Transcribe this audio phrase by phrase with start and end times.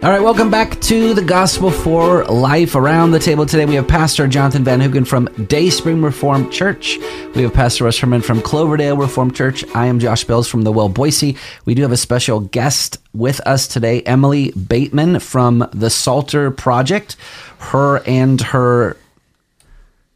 [0.00, 2.76] All right, welcome back to the Gospel for Life.
[2.76, 6.98] Around the table today, we have Pastor Jonathan Van Hugen from Dayspring Reformed Church.
[7.34, 9.64] We have Pastor Russ Herman from Cloverdale Reformed Church.
[9.74, 11.36] I am Josh Bells from the Well Boise.
[11.64, 17.16] We do have a special guest with us today, Emily Bateman from the Psalter Project.
[17.58, 18.96] Her and her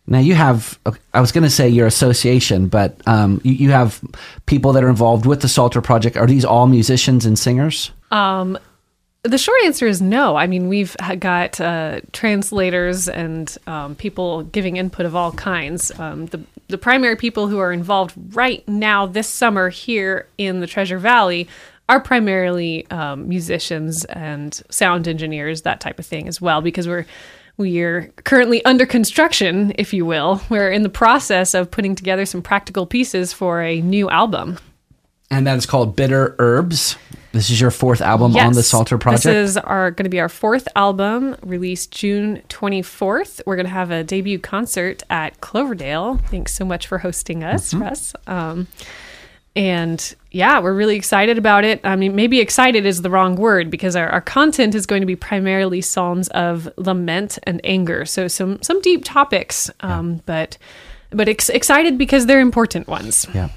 [0.06, 0.78] now you have,
[1.12, 4.00] I was going to say your association, but um, you, you, have
[4.46, 6.16] people that are involved with the Psalter Project.
[6.16, 7.90] Are these all musicians and singers?
[8.10, 8.58] Um,
[9.24, 10.36] the short answer is no.
[10.36, 15.96] I mean, we've got uh, translators and um, people giving input of all kinds.
[15.98, 20.66] Um, the the primary people who are involved right now this summer here in the
[20.66, 21.48] Treasure Valley
[21.88, 27.06] are primarily um, musicians and sound engineers, that type of thing as well, because we're
[27.58, 30.40] we are currently under construction, if you will.
[30.48, 34.58] We're in the process of putting together some practical pieces for a new album.
[35.30, 36.96] And that is called Bitter Herbs.
[37.32, 39.24] This is your fourth album yes, on the Salter Project.
[39.24, 43.40] This is our going to be our fourth album, released June 24th.
[43.46, 46.18] We're going to have a debut concert at Cloverdale.
[46.28, 47.82] Thanks so much for hosting us, mm-hmm.
[47.82, 48.14] Russ.
[48.26, 48.68] Um,
[49.56, 51.80] and yeah, we're really excited about it.
[51.84, 55.06] I mean, maybe excited is the wrong word because our, our content is going to
[55.06, 58.04] be primarily psalms of lament and anger.
[58.04, 60.20] So some some deep topics, um, yeah.
[60.26, 60.58] but
[61.10, 63.26] but ex- excited because they're important ones.
[63.34, 63.48] Yeah.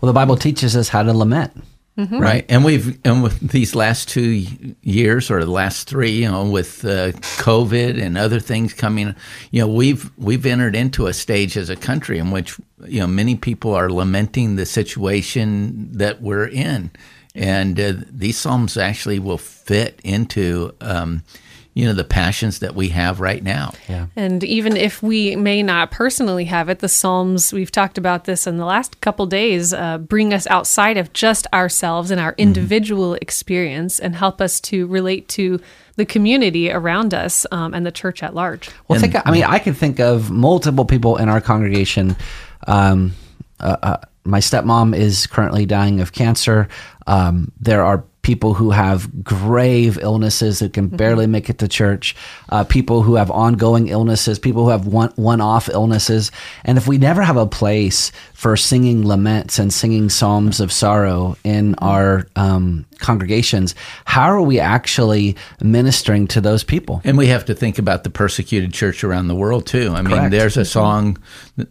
[0.00, 1.52] Well, the Bible teaches us how to lament.
[1.98, 2.18] Mm-hmm.
[2.20, 4.46] Right, and we've and with these last two
[4.80, 7.12] years or the last three, you know, with uh,
[7.42, 9.14] COVID and other things coming,
[9.50, 13.06] you know, we've we've entered into a stage as a country in which you know
[13.06, 16.92] many people are lamenting the situation that we're in,
[17.34, 21.22] and uh, these psalms actually will fit into um,
[21.74, 25.62] you know the passions that we have right now yeah and even if we may
[25.62, 29.72] not personally have it the psalms we've talked about this in the last couple days
[29.72, 32.42] uh, bring us outside of just ourselves and our mm-hmm.
[32.42, 33.22] individual mm-hmm.
[33.22, 35.60] experience and help us to relate to
[35.96, 39.44] the community around us um, and the church at large well and, think i mean
[39.44, 42.16] i can think of multiple people in our congregation
[42.66, 43.12] um,
[43.60, 46.68] uh, uh, my stepmom is currently dying of cancer
[47.06, 50.96] um, there are people who have grave illnesses that can mm-hmm.
[50.96, 52.14] barely make it to church,
[52.50, 56.30] uh, people who have ongoing illnesses, people who have one one off illnesses.
[56.64, 61.36] And if we never have a place for singing laments and singing psalms of sorrow
[61.44, 61.84] in mm-hmm.
[61.84, 63.74] our um, congregations,
[64.04, 67.00] how are we actually ministering to those people?
[67.04, 69.92] And we have to think about the persecuted church around the world too.
[69.94, 70.66] I mean, there's a mm-hmm.
[70.66, 71.18] song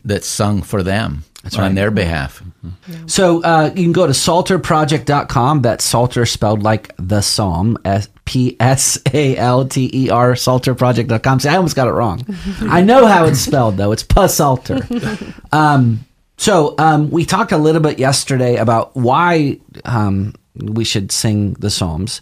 [0.03, 1.23] that's sung for them.
[1.43, 1.75] That's on right.
[1.75, 2.43] their behalf.
[2.65, 3.07] Mm-hmm.
[3.07, 5.61] So uh, you can go to psalterproject.com.
[5.63, 7.77] That's Psalter spelled like the Psalm,
[8.25, 11.39] P S A L T E R, psalterproject.com.
[11.39, 12.23] See, I almost got it wrong.
[12.61, 13.91] I know how it's spelled, though.
[13.91, 14.87] It's Salter.
[15.53, 16.05] Um,
[16.37, 21.69] so um, we talked a little bit yesterday about why um, we should sing the
[21.69, 22.21] Psalms.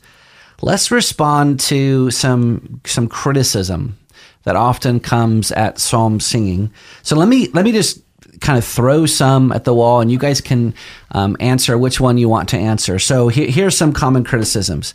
[0.62, 3.98] Let's respond to some some criticism
[4.44, 6.72] that often comes at psalm singing.
[7.04, 8.02] So let me let me just
[8.40, 10.74] kind of throw some at the wall, and you guys can
[11.12, 13.00] um, answer which one you want to answer.
[13.00, 14.94] So he- here's some common criticisms.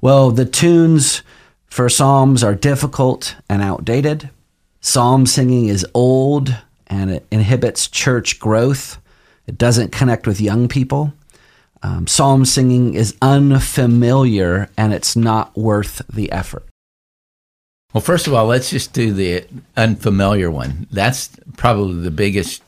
[0.00, 1.22] Well, the tunes
[1.68, 4.30] for psalms are difficult and outdated.
[4.80, 6.54] Psalm singing is old
[6.86, 8.98] and it inhibits church growth.
[9.46, 11.12] It doesn't connect with young people.
[11.82, 16.64] Um, psalm singing is unfamiliar and it's not worth the effort.
[17.92, 19.44] Well, first of all, let's just do the
[19.76, 20.86] unfamiliar one.
[20.90, 22.62] That's probably the biggest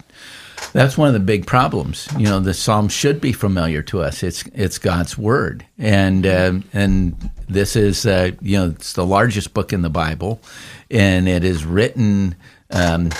[0.72, 2.08] that's one of the big problems.
[2.16, 4.22] You know, the Psalm should be familiar to us.
[4.22, 9.54] It's it's God's word, and uh, and this is uh, you know it's the largest
[9.54, 10.40] book in the Bible,
[10.90, 12.34] and it is written
[12.70, 13.10] um,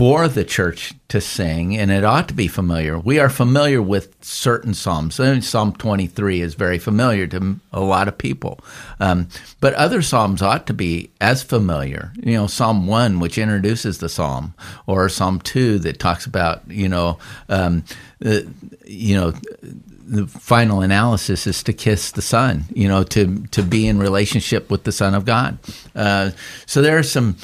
[0.00, 2.98] for the church to sing, and it ought to be familiar.
[2.98, 5.20] We are familiar with certain psalms.
[5.46, 8.60] Psalm 23 is very familiar to a lot of people,
[8.98, 9.28] um,
[9.60, 12.14] but other psalms ought to be as familiar.
[12.16, 14.54] You know, Psalm 1, which introduces the psalm,
[14.86, 17.18] or Psalm 2 that talks about, you know,
[17.50, 17.84] um,
[18.24, 18.38] uh,
[18.86, 23.86] you know, the final analysis is to kiss the Son, you know, to to be
[23.86, 25.58] in relationship with the Son of God.
[25.94, 26.30] Uh,
[26.64, 27.36] so there are some,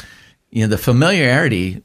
[0.49, 1.83] you know, the familiarity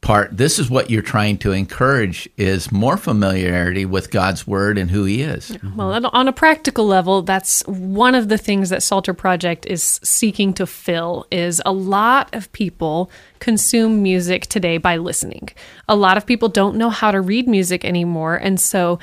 [0.00, 4.90] part this is what you're trying to encourage is more familiarity with god's word and
[4.90, 5.56] who he is.
[5.76, 10.54] Well on a practical level that's one of the things that psalter project is seeking
[10.54, 13.10] to fill is a lot of people
[13.40, 15.50] consume music today by listening.
[15.88, 18.98] A lot of people don't know how to read music anymore and so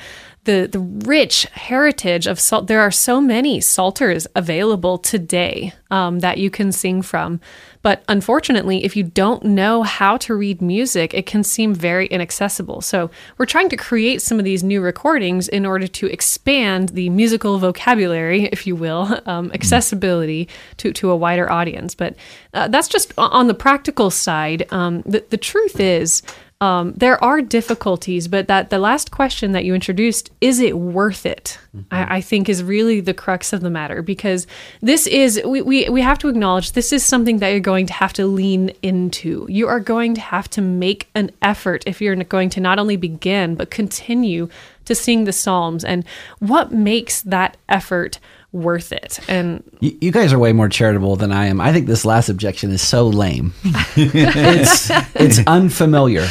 [0.48, 2.68] the the rich heritage of salt.
[2.68, 7.40] There are so many psalters available today um, that you can sing from.
[7.82, 12.80] But unfortunately, if you don't know how to read music, it can seem very inaccessible.
[12.80, 17.08] So we're trying to create some of these new recordings in order to expand the
[17.10, 20.48] musical vocabulary, if you will, um, accessibility
[20.78, 21.94] to, to a wider audience.
[21.94, 22.16] But
[22.54, 24.66] uh, that's just on the practical side.
[24.72, 26.22] Um, the, the truth is,
[26.60, 31.24] um, there are difficulties, but that the last question that you introduced, is it worth
[31.24, 31.56] it?
[31.92, 34.48] I, I think is really the crux of the matter because
[34.80, 37.92] this is, we, we, we have to acknowledge this is something that you're going to
[37.92, 39.46] have to lean into.
[39.48, 42.96] You are going to have to make an effort if you're going to not only
[42.96, 44.48] begin, but continue
[44.86, 45.84] to sing the Psalms.
[45.84, 46.04] And
[46.40, 48.18] what makes that effort
[48.50, 49.20] worth it?
[49.28, 51.60] And You, you guys are way more charitable than I am.
[51.60, 53.52] I think this last objection is so lame.
[53.96, 56.26] it's it's unfamiliar.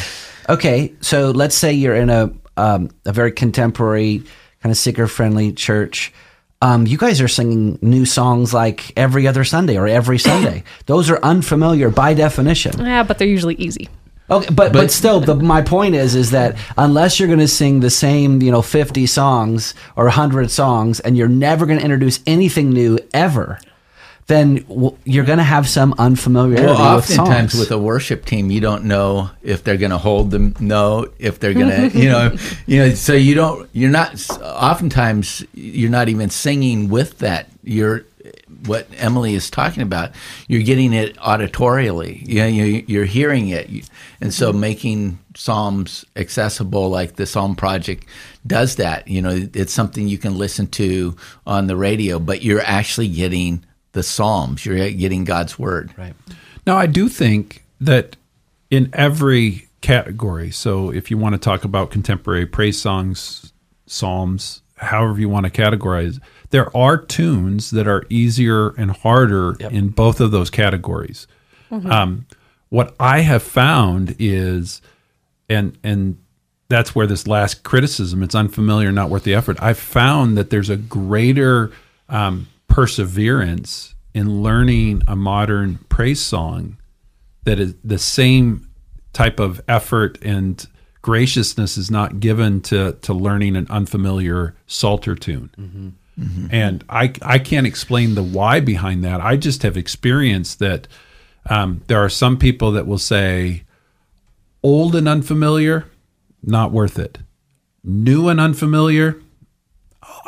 [0.48, 4.22] Okay, so let's say you're in a um, a very contemporary
[4.62, 6.12] kind of seeker friendly church.
[6.60, 10.64] Um, you guys are singing new songs like every other Sunday or every Sunday.
[10.86, 12.78] Those are unfamiliar by definition.
[12.78, 13.88] yeah, but they're usually easy.
[14.30, 17.80] Okay, but, but still, the, my point is is that unless you're going to sing
[17.80, 22.20] the same, you know, fifty songs or hundred songs, and you're never going to introduce
[22.26, 23.58] anything new ever,
[24.28, 24.64] then
[25.04, 27.60] you're going to have some unfamiliarity Well, with oftentimes songs.
[27.60, 31.40] with a worship team, you don't know if they're going to hold the note, if
[31.40, 32.36] they're going to, you know,
[32.66, 32.90] you know.
[32.94, 33.68] So you don't.
[33.72, 34.14] You're not.
[34.40, 37.48] Oftentimes, you're not even singing with that.
[37.64, 38.04] You're
[38.66, 40.10] what Emily is talking about.
[40.46, 42.26] You're getting it auditorially.
[42.28, 43.70] You know, you- you're hearing it,
[44.20, 48.04] and so making psalms accessible, like the Psalm Project
[48.46, 49.08] does that.
[49.08, 51.16] You know, it's something you can listen to
[51.46, 53.64] on the radio, but you're actually getting
[53.98, 54.64] the psalms.
[54.64, 55.92] You're getting God's word.
[55.98, 56.14] right.
[56.66, 58.16] Now, I do think that
[58.70, 63.52] in every category, so if you want to talk about contemporary praise songs,
[63.86, 69.88] psalms, however you want to categorize, there are tunes that are easier and harder in
[69.88, 71.26] both of those categories.
[71.70, 72.26] Um,
[72.68, 74.80] what I have found is,
[75.48, 76.18] and and
[76.68, 79.56] that's where this last criticism, it's unfamiliar, not worth the effort.
[79.60, 81.72] I've found that there's a greater
[82.08, 82.46] um,
[82.78, 86.76] perseverance in learning a modern praise song
[87.42, 88.70] that is the same
[89.12, 90.68] type of effort and
[91.02, 95.50] graciousness is not given to to learning an unfamiliar psalter tune.
[96.52, 99.20] And I I can't explain the why behind that.
[99.20, 100.86] I just have experienced that
[101.50, 103.64] um, there are some people that will say
[104.62, 105.86] old and unfamiliar,
[106.44, 107.18] not worth it.
[107.82, 109.20] New and unfamiliar,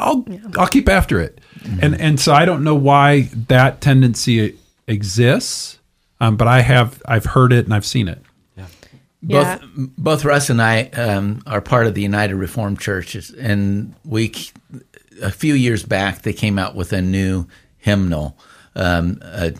[0.01, 0.25] I'll
[0.59, 1.41] I'll keep after it.
[1.81, 4.57] And and so I don't know why that tendency
[4.87, 5.79] exists,
[6.21, 8.23] um, but I have I've heard it and I've seen it.
[8.57, 9.59] Yeah.
[9.59, 14.33] Both both Russ and I um, are part of the United Reformed Churches, and we
[15.23, 17.47] a few years back they came out with a new
[17.77, 18.39] hymnal,
[18.75, 19.53] um, a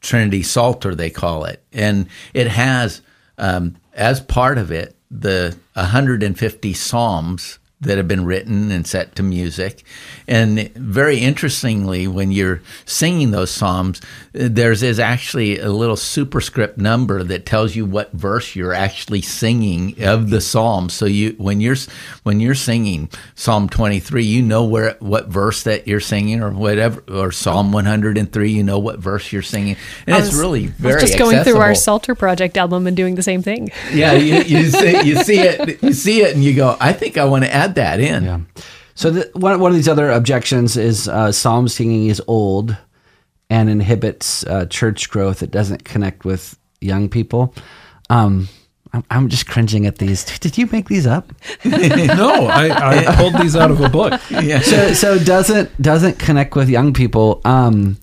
[0.00, 3.00] Trinity Psalter they call it, and it has
[3.38, 9.22] um, as part of it the 150 psalms that have been written and set to
[9.22, 9.84] music.
[10.26, 14.00] And very interestingly, when you're singing those psalms,
[14.34, 19.20] uh, there's is actually a little superscript number that tells you what verse you're actually
[19.20, 20.88] singing of the psalm.
[20.88, 21.76] So you when you're
[22.22, 27.02] when you're singing Psalm 23, you know where what verse that you're singing or whatever
[27.08, 29.76] or Psalm 103, you know what verse you're singing.
[30.06, 31.74] And I it's was- really I was very just going through our.
[31.74, 33.70] Psalter Project album and doing the same thing.
[33.92, 37.18] Yeah, you, you see you see it you see it and you go, I think
[37.18, 38.24] I want to add that in.
[38.24, 38.40] Yeah.
[38.94, 42.76] So the, one one of these other objections is uh, psalm singing is old
[43.50, 45.42] and inhibits uh, church growth.
[45.42, 47.54] It doesn't connect with young people.
[48.10, 48.48] Um,
[48.92, 50.24] I'm, I'm just cringing at these.
[50.38, 51.32] Did you make these up?
[51.64, 54.20] no, I, I pulled these out of a book.
[54.30, 54.60] Yeah.
[54.60, 57.40] so so doesn't doesn't connect with young people.
[57.44, 57.98] Um,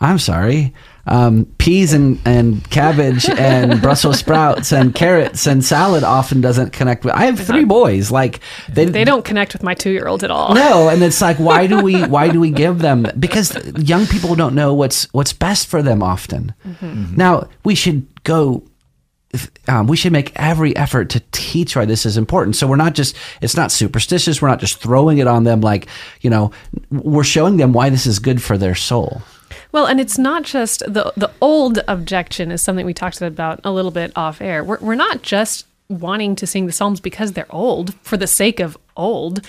[0.00, 0.72] I'm sorry.
[1.06, 7.04] Um, peas and, and cabbage and Brussels sprouts and carrots and salad often doesn't connect
[7.04, 7.14] with.
[7.14, 8.10] I have three boys.
[8.10, 10.54] Like they They don't connect with my two year old at all.
[10.54, 14.34] no, and it's like why do we why do we give them because young people
[14.34, 16.54] don't know what's what's best for them often.
[17.16, 18.62] Now we should go.
[19.66, 22.56] Um, we should make every effort to teach why this is important.
[22.56, 24.40] So we're not just it's not superstitious.
[24.40, 25.86] We're not just throwing it on them like
[26.20, 26.50] you know.
[26.90, 29.22] We're showing them why this is good for their soul.
[29.72, 33.70] Well, and it's not just the the old objection is something we talked about a
[33.70, 34.62] little bit off air.
[34.64, 38.60] We're we're not just wanting to sing the psalms because they're old for the sake
[38.60, 39.40] of old.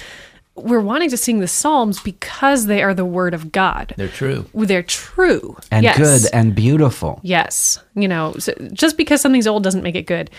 [0.56, 3.94] We're wanting to sing the psalms because they are the word of God.
[3.96, 4.46] They're true.
[4.54, 5.98] They're true and Yes.
[5.98, 7.20] good and beautiful.
[7.24, 7.80] Yes.
[7.96, 10.30] You know, so just because something's old doesn't make it good.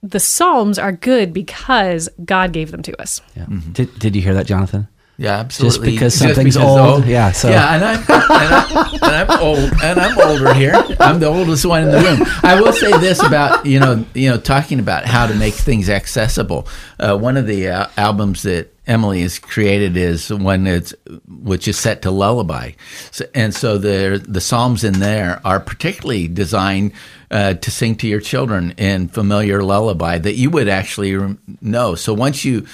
[0.00, 3.20] the Psalms are good because God gave them to us.
[3.36, 3.46] Yeah.
[3.46, 3.72] Mm-hmm.
[3.72, 4.86] Did, did you hear that, Jonathan?
[5.20, 5.96] Yeah, absolutely.
[5.98, 9.98] Just because something's old, yeah, so- yeah, and I'm, and, I'm, and I'm old, and
[9.98, 10.74] I'm older here.
[11.00, 12.20] I'm the oldest one in the room.
[12.44, 15.90] I will say this about you know you know talking about how to make things
[15.90, 16.68] accessible.
[17.00, 20.94] Uh, one of the uh, albums that Emily has created is one that's
[21.28, 22.72] which is set to lullaby,
[23.10, 26.92] so, and so the the psalms in there are particularly designed
[27.30, 31.94] uh, to sing to your children in familiar lullaby that you would actually know.
[31.94, 32.66] So once you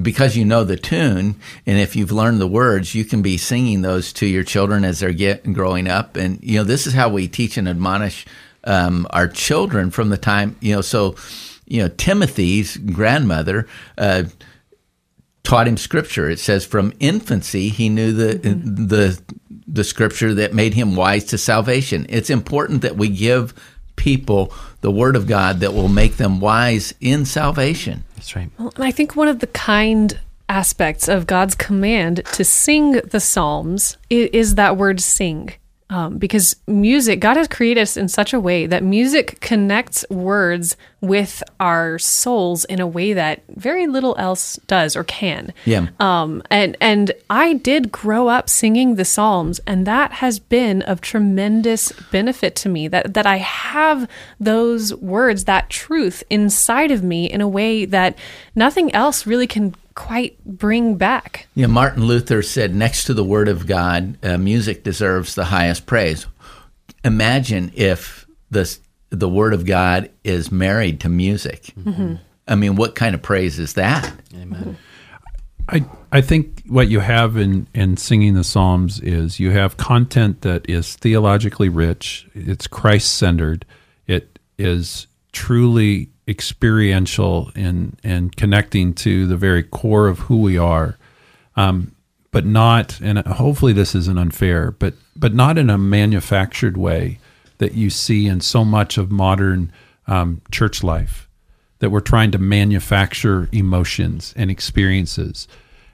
[0.00, 1.34] because you know the tune
[1.66, 5.00] and if you've learned the words you can be singing those to your children as
[5.00, 8.24] they're getting growing up and you know this is how we teach and admonish
[8.64, 11.16] um, our children from the time you know so
[11.66, 13.66] you know timothy's grandmother
[13.98, 14.22] uh,
[15.44, 18.86] taught him scripture it says from infancy he knew the mm-hmm.
[18.86, 19.20] the
[19.66, 23.52] the scripture that made him wise to salvation it's important that we give
[23.96, 28.50] people the word of god that will make them wise in salvation That's right.
[28.58, 30.18] Well, and I think one of the kind
[30.48, 35.54] aspects of God's command to sing the Psalms is, is that word sing.
[35.92, 40.74] Um, because music, God has created us in such a way that music connects words
[41.02, 45.52] with our souls in a way that very little else does or can.
[45.66, 45.88] Yeah.
[46.00, 51.02] Um, and and I did grow up singing the Psalms, and that has been of
[51.02, 52.88] tremendous benefit to me.
[52.88, 54.08] That that I have
[54.40, 58.16] those words, that truth inside of me in a way that
[58.54, 61.46] nothing else really can quite bring back.
[61.54, 65.86] Yeah, Martin Luther said, next to the Word of God, uh, music deserves the highest
[65.86, 66.26] praise.
[67.04, 68.78] Imagine if the
[69.10, 71.72] the Word of God is married to music.
[71.78, 71.90] Mm-hmm.
[71.90, 72.14] Mm-hmm.
[72.48, 74.12] I mean, what kind of praise is that?
[74.34, 74.60] Amen.
[74.60, 74.72] Mm-hmm.
[75.68, 80.42] I I think what you have in in singing the Psalms is you have content
[80.42, 82.26] that is theologically rich.
[82.34, 83.64] It's Christ centered.
[84.06, 90.96] It is truly experiential in and connecting to the very core of who we are,
[91.56, 91.94] um,
[92.30, 93.00] but not.
[93.00, 97.18] And hopefully this isn't unfair, but but not in a manufactured way
[97.58, 99.72] that you see in so much of modern
[100.06, 101.28] um, church life
[101.78, 105.48] that we're trying to manufacture emotions and experiences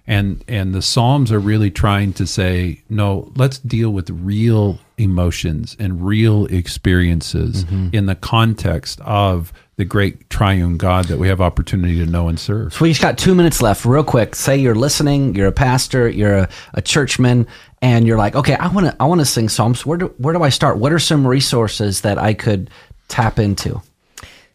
[0.09, 5.77] and and the psalms are really trying to say no let's deal with real emotions
[5.79, 7.91] and real experiences mm-hmm.
[7.93, 12.41] in the context of the great triune god that we have opportunity to know and
[12.41, 13.85] serve So we just got two minutes left.
[13.85, 17.47] Real quick, say you're listening, you're a pastor, you're a, a churchman,
[17.83, 19.85] and you're like, okay, I want to, I want to sing psalms.
[19.85, 20.79] Where do, where do I start?
[20.79, 22.71] What are some resources that I could
[23.09, 23.83] tap into?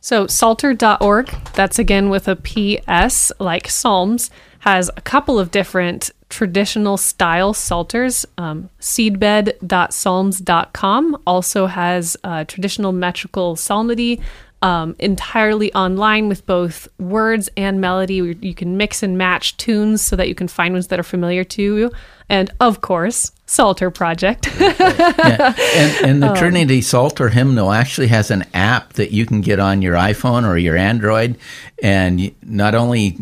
[0.01, 4.29] So psalter.org, that's again with a PS like Psalms,
[4.63, 8.25] has a couple of different traditional style psalters.
[8.37, 14.21] Um, seedbed.psalms.com also has uh, traditional metrical psalmody.
[14.61, 18.37] Um, entirely online with both words and melody.
[18.39, 21.43] You can mix and match tunes so that you can find ones that are familiar
[21.43, 21.91] to you.
[22.29, 24.47] And of course, Psalter Project.
[24.57, 25.53] Yeah.
[25.75, 29.81] And, and the Trinity Psalter hymnal actually has an app that you can get on
[29.81, 31.37] your iPhone or your Android,
[31.81, 33.17] and not only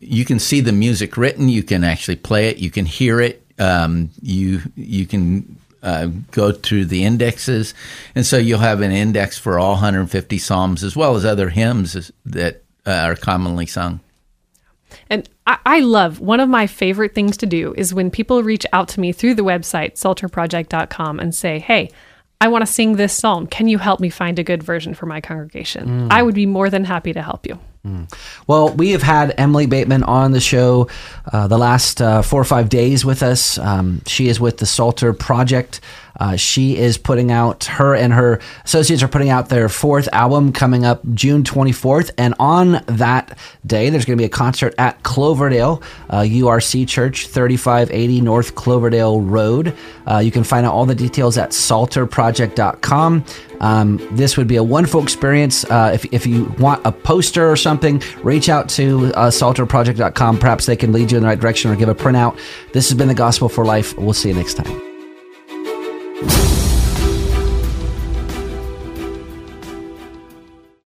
[0.00, 3.44] you can see the music written, you can actually play it, you can hear it,
[3.58, 7.74] um, you you can uh, go through the indexes,
[8.14, 12.10] and so you'll have an index for all 150 psalms as well as other hymns
[12.24, 14.00] that uh, are commonly sung.
[15.10, 18.66] And I, I love one of my favorite things to do is when people reach
[18.72, 21.90] out to me through the website, psalterproject.com, and say, Hey,
[22.40, 23.46] I want to sing this psalm.
[23.46, 26.08] Can you help me find a good version for my congregation?
[26.10, 27.58] I would be more than happy to help you.
[28.46, 30.88] Well, we have had Emily Bateman on the show
[31.32, 33.58] uh, the last uh, four or five days with us.
[33.58, 35.80] Um, she is with the Psalter Project.
[36.18, 40.52] Uh, she is putting out, her and her associates are putting out their fourth album
[40.52, 42.10] coming up June 24th.
[42.18, 47.28] And on that day, there's going to be a concert at Cloverdale, uh, URC Church,
[47.28, 49.76] 3580 North Cloverdale Road.
[50.06, 53.24] Uh, you can find out all the details at psalterproject.com.
[53.60, 55.64] Um, this would be a wonderful experience.
[55.64, 60.38] Uh, if, if you want a poster or something, reach out to uh, psalterproject.com.
[60.38, 62.38] Perhaps they can lead you in the right direction or give a printout.
[62.72, 63.96] This has been the Gospel for Life.
[63.98, 64.87] We'll see you next time.